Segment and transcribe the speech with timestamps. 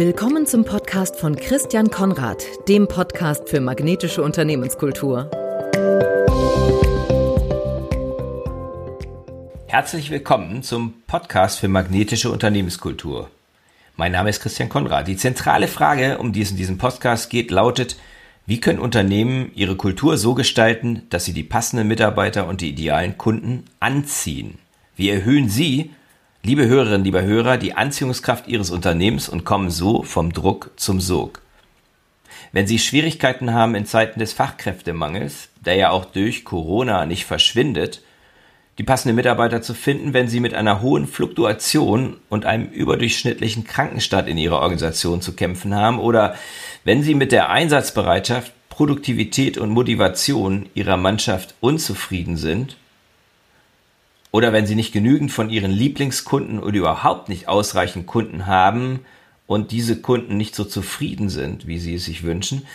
[0.00, 5.30] Willkommen zum Podcast von Christian Konrad, dem Podcast für magnetische Unternehmenskultur.
[9.66, 13.28] Herzlich willkommen zum Podcast für magnetische Unternehmenskultur.
[13.98, 15.06] Mein Name ist Christian Konrad.
[15.06, 17.98] Die zentrale Frage, um die es in diesem Podcast geht, lautet,
[18.46, 23.18] wie können Unternehmen ihre Kultur so gestalten, dass sie die passenden Mitarbeiter und die idealen
[23.18, 24.60] Kunden anziehen?
[24.96, 25.90] Wie erhöhen Sie
[26.42, 31.42] Liebe Hörerinnen, lieber Hörer, die Anziehungskraft Ihres Unternehmens und kommen so vom Druck zum Sog.
[32.52, 38.02] Wenn Sie Schwierigkeiten haben in Zeiten des Fachkräftemangels, der ja auch durch Corona nicht verschwindet,
[38.78, 44.26] die passenden Mitarbeiter zu finden, wenn Sie mit einer hohen Fluktuation und einem überdurchschnittlichen Krankenstand
[44.26, 46.36] in Ihrer Organisation zu kämpfen haben oder
[46.84, 52.76] wenn Sie mit der Einsatzbereitschaft, Produktivität und Motivation Ihrer Mannschaft unzufrieden sind,
[54.32, 59.00] oder wenn Sie nicht genügend von Ihren Lieblingskunden oder überhaupt nicht ausreichend Kunden haben
[59.46, 62.66] und diese Kunden nicht so zufrieden sind, wie Sie es sich wünschen,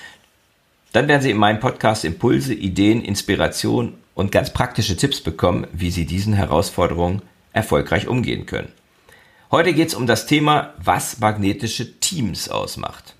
[0.91, 5.91] dann werden Sie in meinem Podcast Impulse, Ideen, Inspiration und ganz praktische Tipps bekommen, wie
[5.91, 7.21] Sie diesen Herausforderungen
[7.53, 8.71] erfolgreich umgehen können.
[9.51, 13.13] Heute geht es um das Thema, was magnetische Teams ausmacht.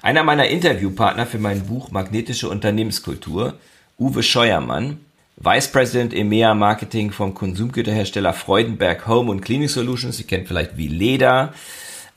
[0.00, 3.58] Einer meiner Interviewpartner für mein Buch Magnetische Unternehmenskultur,
[3.98, 5.00] Uwe Scheuermann,
[5.36, 10.86] Vice President EMEA Marketing vom Konsumgüterhersteller Freudenberg Home und Cleaning Solutions, Sie kennt vielleicht wie
[10.86, 11.52] Leder,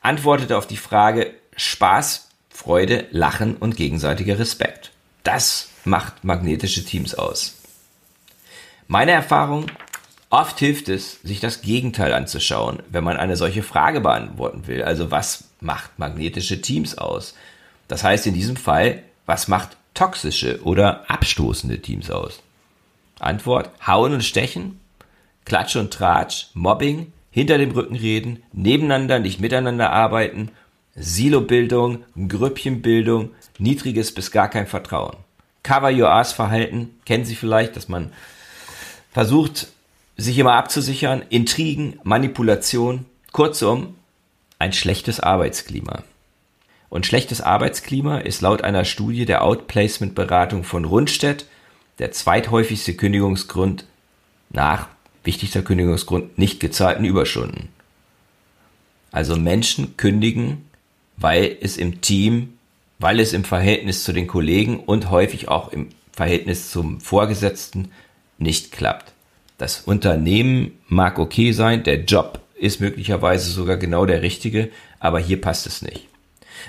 [0.00, 4.92] antwortete auf die Frage Spaß, Freude, Lachen und gegenseitiger Respekt.
[5.24, 7.56] Das macht magnetische Teams aus.
[8.86, 9.66] Meine Erfahrung,
[10.30, 14.84] oft hilft es, sich das Gegenteil anzuschauen, wenn man eine solche Frage beantworten will.
[14.84, 17.34] Also was macht magnetische Teams aus?
[17.88, 22.40] Das heißt in diesem Fall, was macht toxische oder abstoßende Teams aus?
[23.20, 24.80] Antwort, hauen und stechen,
[25.44, 30.50] Klatsch und Tratsch, Mobbing, hinter dem Rücken reden, nebeneinander, nicht miteinander arbeiten,
[30.94, 35.16] Silobildung, Grüppchenbildung, niedriges bis gar kein Vertrauen.
[35.62, 38.12] Cover Your Ass Verhalten, kennen Sie vielleicht, dass man
[39.12, 39.68] versucht,
[40.16, 43.94] sich immer abzusichern, Intrigen, Manipulation, kurzum,
[44.58, 46.02] ein schlechtes Arbeitsklima.
[46.88, 51.46] Und schlechtes Arbeitsklima ist laut einer Studie der Outplacement Beratung von Rundstedt
[51.98, 53.84] der zweithäufigste Kündigungsgrund
[54.50, 54.88] nach
[55.24, 57.68] wichtigster Kündigungsgrund nicht gezahlten Überstunden.
[59.10, 60.64] Also Menschen kündigen,
[61.16, 62.54] weil es im Team,
[62.98, 67.92] weil es im Verhältnis zu den Kollegen und häufig auch im Verhältnis zum Vorgesetzten
[68.38, 69.12] nicht klappt.
[69.56, 74.70] Das Unternehmen mag okay sein, der Job ist möglicherweise sogar genau der richtige,
[75.00, 76.06] aber hier passt es nicht.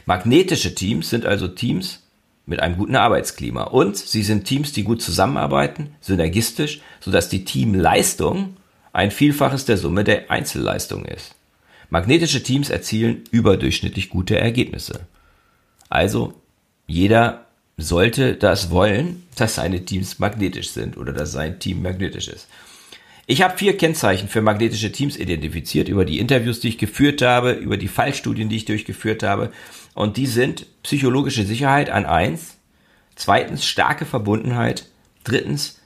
[0.06, 2.04] Magnetische Teams sind also Teams,
[2.50, 3.64] mit einem guten Arbeitsklima.
[3.64, 8.58] Und sie sind Teams, die gut zusammenarbeiten, synergistisch, sodass die Teamleistung
[8.92, 11.36] ein Vielfaches der Summe der Einzelleistung ist.
[11.92, 15.02] Magnetische Teams erzielen überdurchschnittlich gute Ergebnisse.
[15.90, 16.34] Also,
[16.88, 17.46] jeder
[17.78, 22.48] sollte das wollen, dass seine Teams magnetisch sind oder dass sein Team magnetisch ist.
[23.32, 27.52] Ich habe vier Kennzeichen für magnetische Teams identifiziert über die Interviews, die ich geführt habe,
[27.52, 29.52] über die Fallstudien, die ich durchgeführt habe.
[29.94, 32.58] Und die sind psychologische Sicherheit an eins,
[33.16, 34.88] zweitens starke Verbundenheit,
[35.24, 35.80] drittens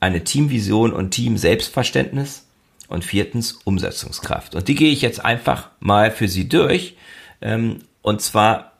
[0.00, 2.46] eine Teamvision und Team-Selbstverständnis
[2.88, 4.54] und viertens Umsetzungskraft.
[4.54, 6.98] Und die gehe ich jetzt einfach mal für Sie durch.
[7.40, 8.72] Ähm, und zwar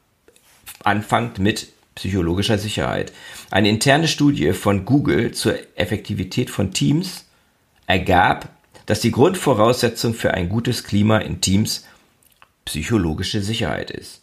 [0.85, 3.11] anfangend mit psychologischer Sicherheit.
[3.51, 7.25] Eine interne Studie von Google zur Effektivität von Teams
[7.93, 8.49] ergab,
[8.87, 11.85] dass die Grundvoraussetzung für ein gutes Klima in Teams
[12.65, 14.23] psychologische Sicherheit ist.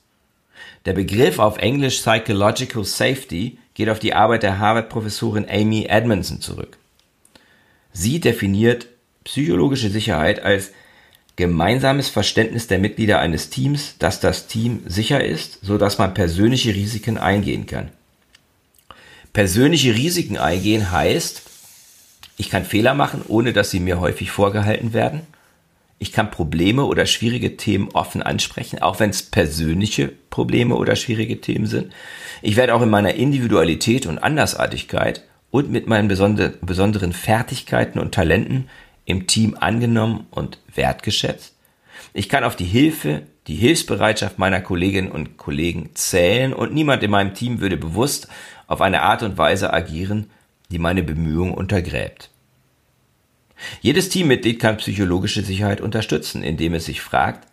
[0.85, 6.78] Der Begriff auf Englisch Psychological Safety geht auf die Arbeit der Harvard-Professorin Amy Edmondson zurück.
[7.94, 8.88] Sie definiert
[9.24, 10.72] psychologische Sicherheit als
[11.36, 16.74] gemeinsames Verständnis der Mitglieder eines Teams, dass das Team sicher ist, so dass man persönliche
[16.74, 17.90] Risiken eingehen kann.
[19.31, 21.44] Persönliche Risiken eingehen heißt,
[22.39, 25.22] ich kann Fehler machen, ohne dass sie mir häufig vorgehalten werden.
[26.00, 31.41] Ich kann Probleme oder schwierige Themen offen ansprechen, auch wenn es persönliche Probleme oder schwierige
[31.41, 31.91] Themen sind.
[32.41, 38.69] Ich werde auch in meiner Individualität und Andersartigkeit und mit meinen besonderen Fertigkeiten und Talenten
[39.03, 41.56] im Team angenommen und wertgeschätzt.
[42.13, 47.12] Ich kann auf die Hilfe, die Hilfsbereitschaft meiner Kolleginnen und Kollegen zählen und niemand in
[47.12, 48.30] meinem Team würde bewusst
[48.65, 50.30] auf eine Art und Weise agieren,
[50.71, 52.30] die meine Bemühungen untergräbt.
[53.81, 57.48] Jedes Teammitglied kann psychologische Sicherheit unterstützen, indem es sich fragt,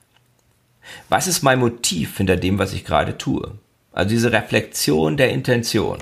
[1.08, 3.58] was ist mein Motiv hinter dem, was ich gerade tue?
[3.92, 5.98] Also diese Reflexion der Intention.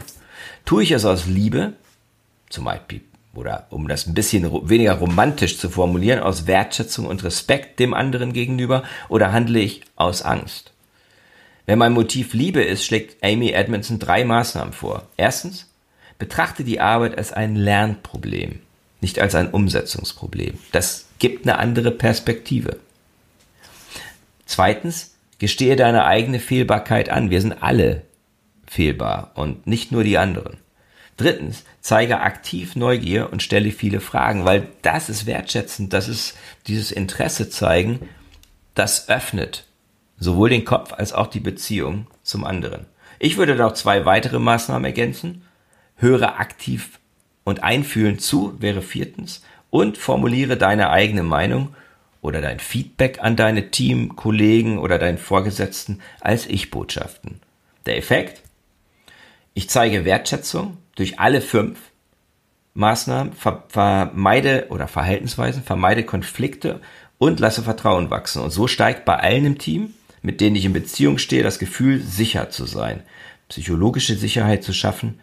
[0.64, 1.74] Tue ich es aus Liebe,
[2.50, 3.00] zum Beispiel,
[3.34, 8.32] oder um das ein bisschen weniger romantisch zu formulieren, aus Wertschätzung und Respekt dem anderen
[8.32, 10.72] gegenüber, oder handle ich aus Angst?
[11.66, 15.08] Wenn mein Motiv Liebe ist, schlägt Amy Edmondson drei Maßnahmen vor.
[15.16, 15.70] Erstens,
[16.18, 18.60] betrachte die Arbeit als ein Lernproblem,
[19.00, 20.58] nicht als ein Umsetzungsproblem.
[20.72, 22.78] Das gibt eine andere Perspektive.
[24.46, 27.30] Zweitens, gestehe deine eigene Fehlbarkeit an.
[27.30, 28.02] Wir sind alle
[28.66, 30.58] fehlbar und nicht nur die anderen.
[31.16, 36.36] Drittens, zeige aktiv Neugier und stelle viele Fragen, weil das ist wertschätzend, das ist
[36.66, 38.08] dieses Interesse zeigen,
[38.74, 39.64] das öffnet
[40.18, 42.86] sowohl den Kopf als auch die Beziehung zum anderen.
[43.18, 45.42] Ich würde noch zwei weitere Maßnahmen ergänzen.
[45.96, 46.98] Höre aktiv
[47.44, 51.74] und einfühlend zu wäre viertens und formuliere deine eigene Meinung
[52.20, 57.40] oder dein Feedback an deine Teamkollegen oder deinen Vorgesetzten als Ich-Botschaften.
[57.86, 58.42] Der Effekt?
[59.52, 61.78] Ich zeige Wertschätzung durch alle fünf
[62.74, 63.34] Maßnahmen,
[63.68, 66.80] vermeide oder Verhaltensweisen, vermeide Konflikte
[67.18, 68.42] und lasse Vertrauen wachsen.
[68.42, 72.00] Und so steigt bei allen im Team, mit denen ich in Beziehung stehe, das Gefühl,
[72.00, 73.02] sicher zu sein.
[73.48, 75.20] Psychologische Sicherheit zu schaffen,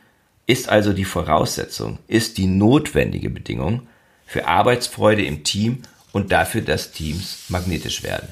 [0.51, 3.87] ist also die Voraussetzung, ist die notwendige Bedingung
[4.25, 8.27] für Arbeitsfreude im Team und dafür, dass Teams magnetisch werden.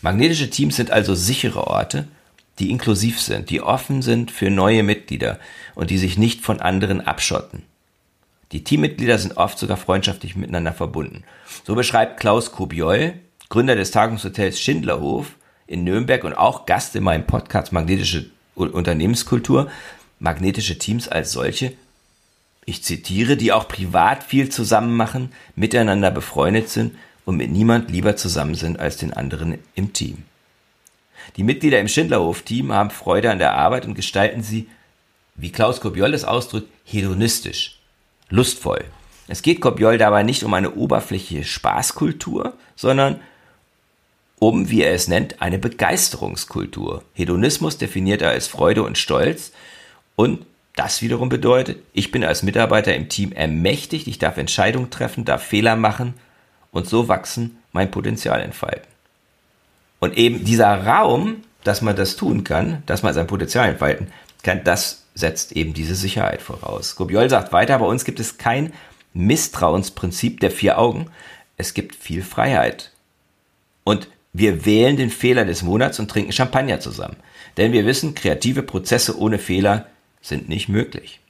[0.00, 2.06] Magnetische Teams sind also sichere Orte,
[2.60, 5.40] die inklusiv sind, die offen sind für neue Mitglieder
[5.74, 7.64] und die sich nicht von anderen abschotten.
[8.52, 11.24] Die Teammitglieder sind oft sogar freundschaftlich miteinander verbunden.
[11.66, 13.14] So beschreibt Klaus Kobiol,
[13.48, 15.34] Gründer des Tagungshotels Schindlerhof
[15.66, 19.70] in Nürnberg und auch Gast in meinem Podcast Magnetische Unternehmenskultur,
[20.18, 21.72] magnetische Teams als solche,
[22.68, 28.16] ich zitiere, die auch privat viel zusammen machen, miteinander befreundet sind und mit niemand lieber
[28.16, 30.24] zusammen sind als den anderen im Team.
[31.36, 34.68] Die Mitglieder im Schindlerhof-Team haben Freude an der Arbeit und gestalten sie,
[35.34, 37.78] wie Klaus Kobiol es ausdrückt, hedonistisch,
[38.28, 38.84] lustvoll.
[39.28, 43.20] Es geht Kobiol dabei nicht um eine oberflächliche Spaßkultur, sondern
[44.38, 47.02] um, wie er es nennt, eine Begeisterungskultur.
[47.14, 49.52] Hedonismus definiert er als Freude und Stolz
[50.18, 50.44] und
[50.74, 55.44] das wiederum bedeutet, ich bin als Mitarbeiter im Team ermächtigt, ich darf Entscheidungen treffen, darf
[55.44, 56.14] Fehler machen
[56.72, 58.88] und so wachsen, mein Potenzial entfalten.
[60.00, 64.08] Und eben dieser Raum, dass man das tun kann, dass man sein Potenzial entfalten
[64.42, 66.96] kann, das setzt eben diese Sicherheit voraus.
[66.96, 68.72] Gobiol sagt weiter, bei uns gibt es kein
[69.14, 71.06] Misstrauensprinzip der vier Augen.
[71.56, 72.90] Es gibt viel Freiheit.
[73.84, 77.18] Und wir wählen den Fehler des Monats und trinken Champagner zusammen.
[77.56, 79.86] Denn wir wissen, kreative Prozesse ohne Fehler
[80.28, 81.20] sind nicht möglich.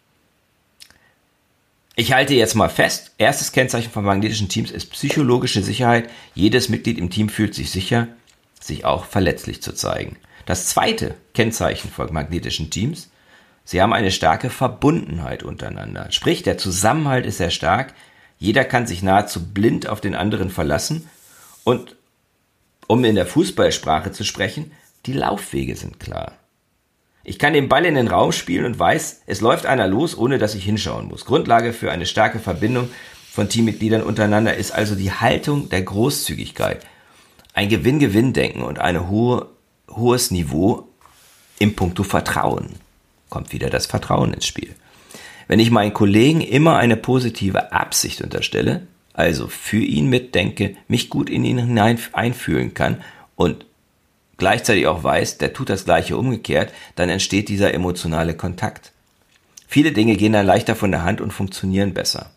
[2.00, 6.08] Ich halte jetzt mal fest, erstes Kennzeichen von magnetischen Teams ist psychologische Sicherheit.
[6.32, 8.06] Jedes Mitglied im Team fühlt sich sicher,
[8.60, 10.16] sich auch verletzlich zu zeigen.
[10.46, 13.10] Das zweite Kennzeichen von magnetischen Teams,
[13.64, 16.12] sie haben eine starke Verbundenheit untereinander.
[16.12, 17.94] Sprich, der Zusammenhalt ist sehr stark,
[18.38, 21.10] jeder kann sich nahezu blind auf den anderen verlassen
[21.64, 21.96] und,
[22.86, 24.70] um in der Fußballsprache zu sprechen,
[25.06, 26.38] die Laufwege sind klar.
[27.24, 30.38] Ich kann den Ball in den Raum spielen und weiß, es läuft einer los, ohne
[30.38, 31.24] dass ich hinschauen muss.
[31.24, 32.88] Grundlage für eine starke Verbindung
[33.30, 36.84] von Teammitgliedern untereinander ist also die Haltung der Großzügigkeit
[37.58, 39.48] ein Gewinn-Gewinn-Denken und ein hohe,
[39.90, 40.88] hohes Niveau
[41.58, 42.76] im Punkto Vertrauen.
[43.30, 44.74] Kommt wieder das Vertrauen ins Spiel.
[45.48, 51.28] Wenn ich meinen Kollegen immer eine positive Absicht unterstelle, also für ihn mitdenke, mich gut
[51.28, 53.02] in ihn hinein einfühlen kann
[53.34, 53.66] und
[54.38, 58.92] gleichzeitig auch weiß, der tut das gleiche umgekehrt, dann entsteht dieser emotionale Kontakt.
[59.66, 62.30] Viele Dinge gehen dann leichter von der Hand und funktionieren besser.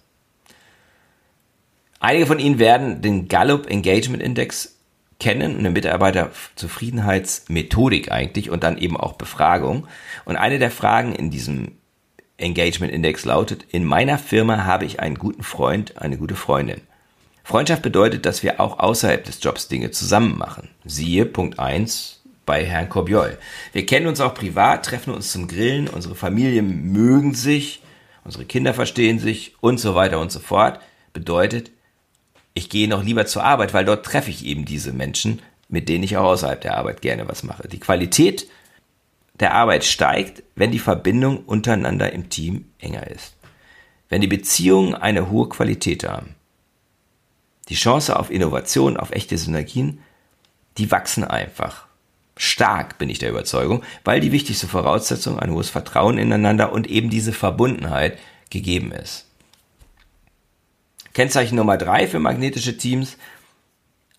[2.02, 4.76] Einige von Ihnen werden den Gallup Engagement Index
[5.20, 9.88] kennen, eine Mitarbeiterzufriedenheitsmethodik eigentlich und dann eben auch Befragung.
[10.26, 11.78] Und eine der Fragen in diesem
[12.38, 16.82] Engagement Index lautet, in meiner Firma habe ich einen guten Freund, eine gute Freundin.
[17.52, 20.70] Freundschaft bedeutet, dass wir auch außerhalb des Jobs Dinge zusammen machen.
[20.86, 23.38] Siehe Punkt 1 bei Herrn Korbiol.
[23.74, 27.82] Wir kennen uns auch privat, treffen uns zum Grillen, unsere Familien mögen sich,
[28.24, 30.80] unsere Kinder verstehen sich und so weiter und so fort.
[31.12, 31.72] Bedeutet,
[32.54, 36.06] ich gehe noch lieber zur Arbeit, weil dort treffe ich eben diese Menschen, mit denen
[36.06, 37.68] ich auch außerhalb der Arbeit gerne was mache.
[37.68, 38.48] Die Qualität
[39.42, 43.36] der Arbeit steigt, wenn die Verbindung untereinander im Team enger ist.
[44.08, 46.36] Wenn die Beziehungen eine hohe Qualität haben.
[47.72, 50.00] Die Chance auf Innovation, auf echte Synergien,
[50.78, 51.86] die wachsen einfach.
[52.36, 57.10] Stark bin ich der Überzeugung, weil die wichtigste Voraussetzung ein hohes Vertrauen ineinander und eben
[57.10, 58.18] diese Verbundenheit
[58.50, 59.26] gegeben ist.
[61.14, 63.16] Kennzeichen Nummer drei für magnetische Teams.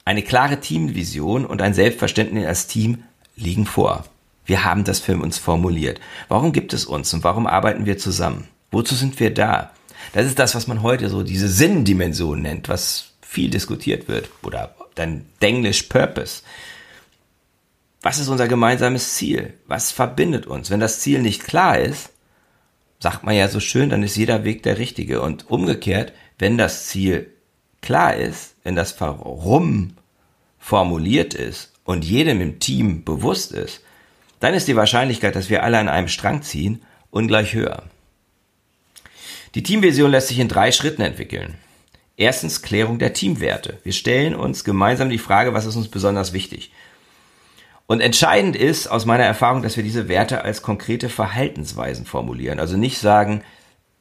[0.07, 3.03] Eine klare Teamvision und ein Selbstverständnis als Team
[3.37, 4.07] liegen vor.
[4.47, 6.01] Wir haben das für uns formuliert.
[6.29, 8.49] Warum gibt es uns und warum arbeiten wir zusammen?
[8.71, 9.73] Wozu sind wir da?
[10.15, 14.29] Das ist das, was man heute so diese Sinndimension nennt, was viel diskutiert wird.
[14.43, 16.43] Oder dann Denglisch Purpose.
[18.03, 19.55] Was ist unser gemeinsames Ziel?
[19.67, 20.71] Was verbindet uns?
[20.71, 22.11] Wenn das Ziel nicht klar ist,
[22.99, 25.23] sagt man ja so schön, dann ist jeder Weg der richtige.
[25.23, 27.33] Und umgekehrt, wenn das Ziel
[27.81, 29.95] klar ist, wenn das Warum
[30.59, 33.81] formuliert ist und jedem im Team bewusst ist,
[34.41, 37.85] dann ist die Wahrscheinlichkeit, dass wir alle an einem Strang ziehen, ungleich höher.
[39.55, 41.55] Die Teamvision lässt sich in drei Schritten entwickeln.
[42.23, 43.79] Erstens Klärung der Teamwerte.
[43.83, 46.71] Wir stellen uns gemeinsam die Frage, was ist uns besonders wichtig.
[47.89, 52.61] Und entscheidend ist aus meiner Erfahrung, dass wir diese Werte als konkrete Verhaltensweisen formulieren.
[52.61, 53.43] Also nicht sagen,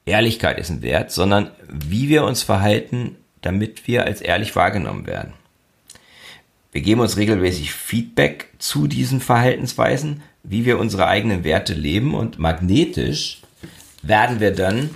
[0.05, 5.33] Ehrlichkeit ist ein Wert, sondern wie wir uns verhalten, damit wir als ehrlich wahrgenommen werden.
[6.71, 12.37] Wir geben uns regelmäßig Feedback zu diesen Verhaltensweisen, wie wir unsere eigenen Werte leben und
[12.37, 13.41] magnetisch
[14.03, 14.91] werden wir dann,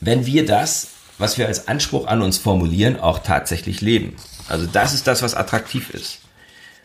[0.00, 4.16] wenn wir das, was wir als Anspruch an uns formulieren, auch tatsächlich leben.
[4.48, 6.20] Also das ist das, was attraktiv ist.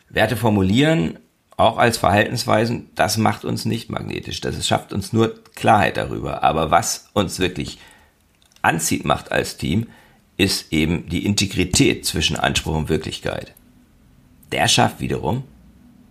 [0.09, 1.19] Werte formulieren,
[1.55, 4.41] auch als Verhaltensweisen, das macht uns nicht magnetisch.
[4.41, 6.43] Das schafft uns nur Klarheit darüber.
[6.43, 7.77] Aber was uns wirklich
[8.61, 9.87] anzieht macht als Team,
[10.35, 13.53] ist eben die Integrität zwischen Anspruch und Wirklichkeit.
[14.51, 15.43] Der schafft wiederum,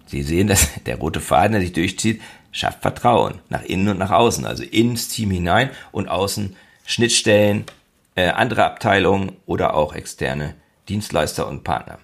[0.06, 2.20] Sie sehen, dass der rote Faden, der sich durchzieht,
[2.52, 7.64] schafft Vertrauen nach innen und nach außen, also ins Team hinein und außen Schnittstellen,
[8.14, 10.54] äh, andere Abteilungen oder auch externe
[10.88, 11.98] Dienstleister und Partner.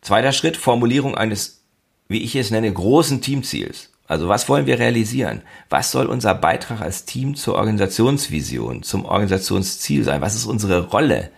[0.00, 1.64] Zweiter Schritt, Formulierung eines,
[2.08, 3.90] wie ich es nenne, großen Teamziels.
[4.06, 5.42] Also was wollen wir realisieren?
[5.70, 10.20] Was soll unser Beitrag als Team zur Organisationsvision, zum Organisationsziel sein?
[10.20, 11.30] Was ist unsere Rolle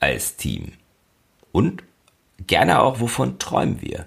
[0.00, 0.72] als Team?
[1.52, 1.82] Und
[2.46, 4.06] gerne auch, wovon träumen wir?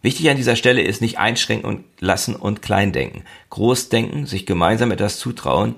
[0.00, 3.22] Wichtig an dieser Stelle ist nicht einschränken lassen und klein denken.
[3.50, 5.76] Groß denken, sich gemeinsam etwas zutrauen,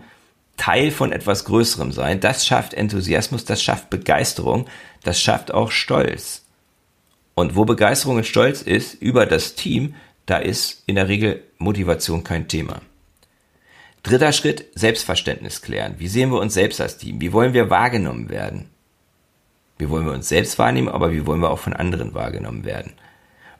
[0.57, 4.67] Teil von etwas Größerem sein, das schafft Enthusiasmus, das schafft Begeisterung,
[5.03, 6.45] das schafft auch Stolz.
[7.35, 9.95] Und wo Begeisterung und Stolz ist über das Team,
[10.27, 12.81] da ist in der Regel Motivation kein Thema.
[14.03, 15.95] Dritter Schritt, Selbstverständnis klären.
[15.99, 17.21] Wie sehen wir uns selbst als Team?
[17.21, 18.71] Wie wollen wir wahrgenommen werden?
[19.79, 22.93] Wie wollen wir uns selbst wahrnehmen, aber wie wollen wir auch von anderen wahrgenommen werden?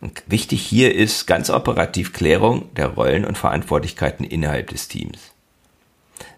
[0.01, 5.34] Und wichtig hier ist ganz operativ Klärung der Rollen und Verantwortlichkeiten innerhalb des Teams.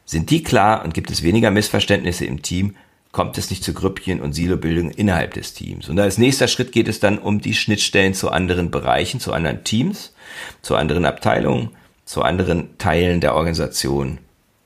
[0.06, 2.76] Sind die klar und gibt es weniger Missverständnisse im Team,
[3.10, 5.88] kommt es nicht zu Grüppchen und Silobildung innerhalb des Teams.
[5.88, 9.64] Und als nächster Schritt geht es dann um die Schnittstellen zu anderen Bereichen, zu anderen
[9.64, 10.14] Teams,
[10.62, 11.70] zu anderen Abteilungen,
[12.04, 14.18] zu anderen Teilen der Organisation,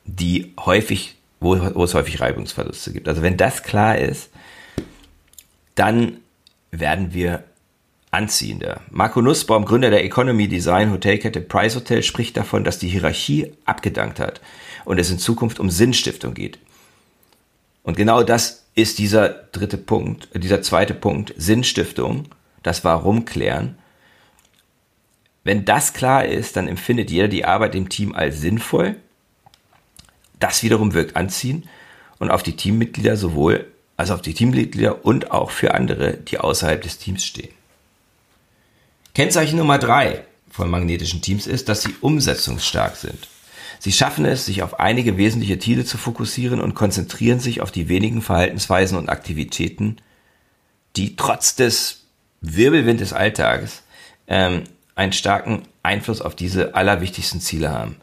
[0.04, 3.08] die häufig, wo, wo es häufig Reibungsverluste gibt.
[3.08, 4.30] Also wenn das klar ist,
[5.74, 6.18] dann
[6.70, 7.44] werden wir
[8.10, 8.80] anziehender.
[8.90, 14.20] Marco Nussbaum, Gründer der Economy Design Hotelkette Price Hotel, spricht davon, dass die Hierarchie abgedankt
[14.20, 14.40] hat
[14.84, 16.58] und es in Zukunft um Sinnstiftung geht.
[17.82, 22.26] Und genau das ist dieser dritte Punkt, dieser zweite Punkt, Sinnstiftung,
[22.62, 23.78] das Warum klären.
[25.44, 28.96] Wenn das klar ist, dann empfindet jeder die Arbeit im Team als sinnvoll.
[30.38, 31.68] Das wiederum wirkt anziehen
[32.18, 36.80] und auf die Teammitglieder sowohl als auf die Teammitglieder und auch für andere, die außerhalb
[36.80, 37.52] des Teams stehen.
[39.14, 43.28] Kennzeichen Nummer drei von magnetischen Teams ist, dass sie umsetzungsstark sind.
[43.80, 47.88] Sie schaffen es, sich auf einige wesentliche Ziele zu fokussieren und konzentrieren sich auf die
[47.88, 49.96] wenigen Verhaltensweisen und Aktivitäten,
[50.96, 52.04] die trotz des
[52.42, 53.82] Wirbelwind des Alltages
[54.28, 54.64] ähm,
[54.96, 57.96] einen starken Einfluss auf diese allerwichtigsten Ziele haben.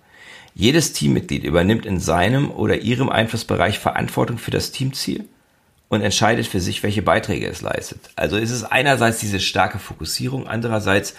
[0.55, 5.25] Jedes Teammitglied übernimmt in seinem oder ihrem Einflussbereich Verantwortung für das Teamziel
[5.89, 8.00] und entscheidet für sich, welche Beiträge es leistet.
[8.15, 11.13] Also ist es einerseits diese starke Fokussierung, andererseits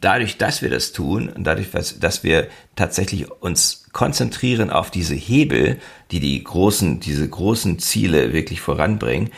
[0.00, 5.80] dadurch, dass wir das tun und dadurch, dass wir tatsächlich uns konzentrieren auf diese Hebel,
[6.10, 9.30] die die großen, diese großen Ziele wirklich voranbringen,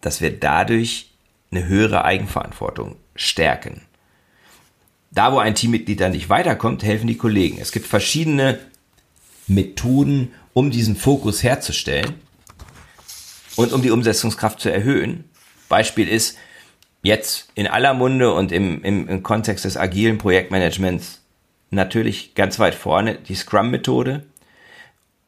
[0.00, 1.10] dass wir dadurch
[1.50, 3.82] eine höhere Eigenverantwortung stärken.
[5.10, 7.58] Da, wo ein Teammitglied dann nicht weiterkommt, helfen die Kollegen.
[7.60, 8.58] Es gibt verschiedene
[9.46, 12.14] Methoden, um diesen Fokus herzustellen
[13.56, 15.24] und um die Umsetzungskraft zu erhöhen.
[15.68, 16.36] Beispiel ist,
[17.04, 21.22] jetzt in aller Munde und im, im, im Kontext des agilen Projektmanagements
[21.70, 24.24] natürlich ganz weit vorne die Scrum-Methode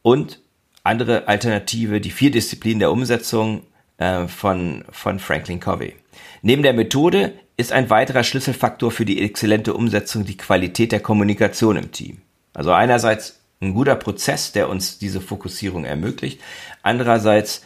[0.03, 0.41] und
[0.83, 3.63] andere Alternative, die vier Disziplinen der Umsetzung
[3.99, 5.95] äh, von, von Franklin Covey.
[6.43, 11.77] Neben der Methode ist ein weiterer Schlüsselfaktor für die exzellente Umsetzung die Qualität der Kommunikation
[11.77, 12.19] im Team.
[12.55, 16.41] Also einerseits ein guter Prozess, der uns diese Fokussierung ermöglicht,
[16.83, 17.63] andererseits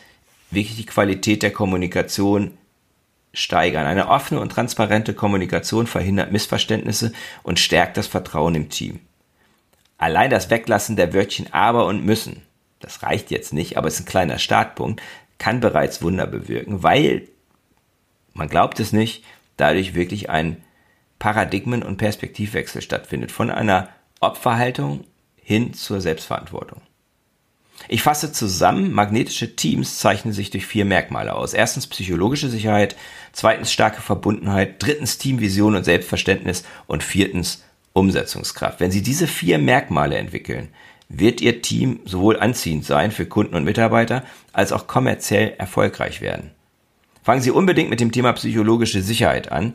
[0.51, 2.53] wirklich die Qualität der Kommunikation
[3.33, 3.87] steigern.
[3.87, 9.01] Eine offene und transparente Kommunikation verhindert Missverständnisse und stärkt das Vertrauen im Team.
[9.99, 12.43] Allein das Weglassen der Wörtchen aber und müssen,
[12.81, 15.03] das reicht jetzt nicht, aber ist ein kleiner Startpunkt,
[15.39, 17.29] kann bereits Wunder bewirken, weil,
[18.33, 19.25] man glaubt es nicht,
[19.57, 20.63] dadurch wirklich ein
[21.19, 23.89] Paradigmen- und Perspektivwechsel stattfindet, von einer
[24.21, 25.05] Opferhaltung
[25.37, 26.81] hin zur Selbstverantwortung.
[27.89, 31.55] Ich fasse zusammen, magnetische Teams zeichnen sich durch vier Merkmale aus.
[31.55, 32.97] Erstens psychologische Sicherheit,
[33.33, 38.81] zweitens starke Verbundenheit, drittens Teamvision und Selbstverständnis und viertens Umsetzungskraft.
[38.81, 40.69] Wenn Sie diese vier Merkmale entwickeln,
[41.09, 46.53] wird Ihr Team sowohl anziehend sein für Kunden und Mitarbeiter als auch kommerziell erfolgreich werden.
[47.23, 49.75] Fangen Sie unbedingt mit dem Thema psychologische Sicherheit an,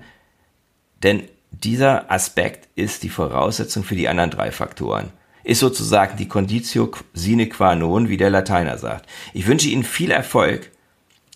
[1.04, 5.12] denn dieser Aspekt ist die Voraussetzung für die anderen drei Faktoren.
[5.46, 9.08] Ist sozusagen die Conditio sine qua non, wie der Lateiner sagt.
[9.32, 10.72] Ich wünsche Ihnen viel Erfolg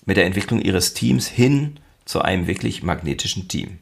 [0.05, 3.77] mit der Entwicklung Ihres Teams hin zu einem wirklich magnetischen Team.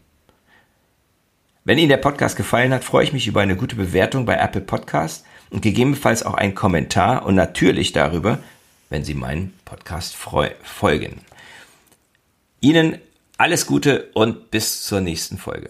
[1.64, 4.60] Wenn Ihnen der Podcast gefallen hat, freue ich mich über eine gute Bewertung bei Apple
[4.60, 8.40] Podcast und gegebenenfalls auch einen Kommentar und natürlich darüber,
[8.90, 11.22] wenn Sie meinen Podcast folgen.
[12.60, 12.98] Ihnen
[13.38, 15.70] alles Gute und bis zur nächsten Folge.